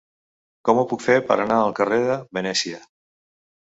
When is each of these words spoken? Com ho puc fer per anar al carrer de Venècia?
Com 0.69 0.79
ho 0.79 0.85
puc 0.93 1.03
fer 1.09 1.17
per 1.29 1.37
anar 1.43 1.57
al 1.65 1.75
carrer 1.81 2.01
de 2.11 2.19
Venècia? 2.39 2.81